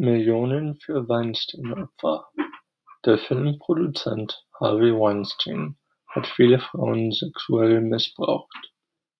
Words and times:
Millionen 0.00 0.76
für 0.76 1.10
Weinstein-Opfer 1.10 2.30
Der 3.04 3.18
Filmproduzent 3.18 4.46
Harvey 4.58 4.94
Weinstein 4.94 5.76
hat 6.08 6.26
viele 6.26 6.58
Frauen 6.58 7.12
sexuell 7.12 7.82
missbraucht, 7.82 8.72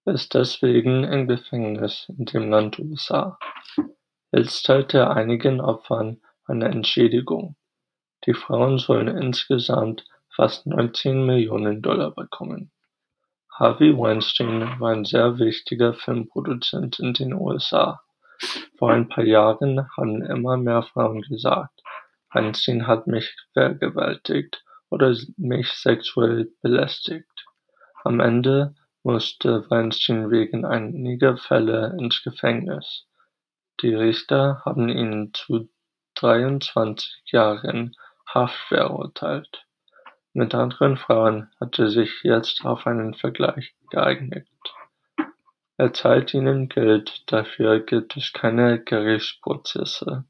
ist 0.07 0.33
deswegen 0.33 1.05
im 1.05 1.29
Gefängnis 1.29 2.07
in 2.09 2.25
dem 2.25 2.49
Land 2.49 2.79
USA. 2.79 3.39
Jetzt 4.33 4.65
zahlt 4.65 4.95
er 4.95 5.11
einigen 5.11 5.61
Opfern 5.61 6.23
eine 6.47 6.69
Entschädigung. 6.69 7.57
Die 8.25 8.33
Frauen 8.33 8.79
sollen 8.79 9.09
insgesamt 9.09 10.07
fast 10.35 10.67
19 10.67 11.27
Millionen 11.27 11.83
Dollar 11.83 12.13
bekommen. 12.13 12.73
Harvey 13.53 13.95
Weinstein 13.99 14.81
war 14.81 14.93
ein 14.93 15.05
sehr 15.05 15.39
wichtiger 15.39 15.93
Filmproduzent 15.93 16.99
in 17.01 17.13
den 17.13 17.35
USA. 17.35 18.01
Vor 18.79 18.91
ein 18.93 19.09
paar 19.09 19.25
Jahren 19.25 19.89
haben 19.97 20.23
immer 20.23 20.57
mehr 20.57 20.83
Frauen 20.83 21.23
gesagt, 21.23 21.83
Weinstein 22.33 22.87
hat 22.87 23.07
mich 23.07 23.37
vergewaltigt 23.53 24.65
oder 24.89 25.15
mich 25.37 25.73
sexuell 25.73 26.51
belästigt. 26.63 27.47
Am 28.05 28.21
Ende 28.21 28.75
musste 29.03 29.69
Weinstein 29.71 30.31
wegen 30.31 30.65
einiger 30.65 31.37
Fälle 31.37 31.97
ins 31.99 32.23
Gefängnis. 32.23 33.07
Die 33.81 33.95
Richter 33.95 34.63
haben 34.65 34.89
ihn 34.89 35.33
zu 35.35 35.69
23 36.17 37.23
Jahren 37.27 37.97
Haft 38.27 38.69
verurteilt. 38.69 39.67
Mit 40.33 40.55
anderen 40.55 40.97
Frauen 40.97 41.51
hat 41.59 41.79
er 41.79 41.91
sich 41.91 42.23
jetzt 42.23 42.65
auf 42.65 42.87
einen 42.87 43.15
Vergleich 43.15 43.75
geeinigt. 43.91 44.49
Er 45.81 45.95
zahlt 45.95 46.35
ihnen 46.35 46.69
Geld, 46.69 47.23
dafür 47.33 47.81
gibt 47.81 48.15
es 48.15 48.35
keine 48.35 48.85
Gerichtsprozesse. 48.85 50.27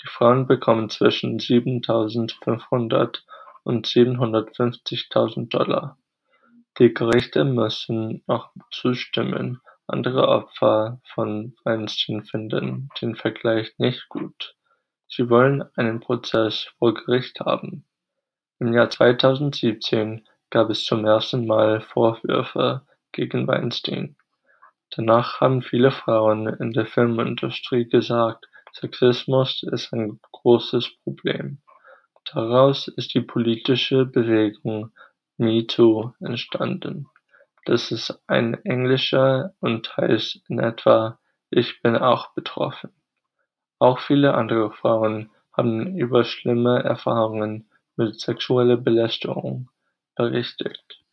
Die 0.00 0.06
Frauen 0.06 0.46
bekommen 0.46 0.90
zwischen 0.90 1.40
7.500 1.40 3.18
und 3.64 3.88
750.000 3.88 5.48
Dollar. 5.48 5.98
Die 6.78 6.94
Gerichte 6.94 7.42
müssen 7.42 8.22
noch 8.28 8.52
zustimmen, 8.70 9.60
andere 9.88 10.28
Opfer 10.28 11.00
von 11.12 11.56
Weinstein 11.64 12.24
finden 12.24 12.88
den 13.00 13.16
Vergleich 13.16 13.76
nicht 13.78 14.08
gut. 14.08 14.54
Sie 15.08 15.28
wollen 15.28 15.64
einen 15.74 15.98
Prozess 15.98 16.68
vor 16.78 16.94
Gericht 16.94 17.40
haben. 17.40 17.84
Im 18.60 18.72
Jahr 18.72 18.88
2017 18.88 20.28
gab 20.50 20.70
es 20.70 20.84
zum 20.84 21.04
ersten 21.04 21.44
Mal 21.44 21.80
Vorwürfe 21.80 22.86
gegen 23.10 23.48
Weinstein. 23.48 24.15
Danach 24.90 25.40
haben 25.40 25.62
viele 25.62 25.90
Frauen 25.90 26.46
in 26.46 26.72
der 26.72 26.86
Filmindustrie 26.86 27.88
gesagt, 27.88 28.48
Sexismus 28.72 29.62
ist 29.62 29.92
ein 29.92 30.20
großes 30.32 30.98
Problem. 31.02 31.58
Daraus 32.32 32.88
ist 32.88 33.14
die 33.14 33.20
politische 33.20 34.04
Bewegung 34.04 34.92
MeToo 35.38 36.12
entstanden. 36.20 37.08
Das 37.64 37.90
ist 37.90 38.22
ein 38.26 38.54
englischer 38.64 39.54
und 39.60 39.96
heißt 39.96 40.42
in 40.48 40.58
etwa 40.58 41.18
Ich 41.50 41.82
bin 41.82 41.96
auch 41.96 42.32
betroffen. 42.34 42.90
Auch 43.78 43.98
viele 43.98 44.34
andere 44.34 44.72
Frauen 44.72 45.30
haben 45.52 45.96
über 45.96 46.24
schlimme 46.24 46.82
Erfahrungen 46.82 47.68
mit 47.96 48.20
sexueller 48.20 48.76
Belästigung 48.76 49.68
berichtet. 50.14 51.05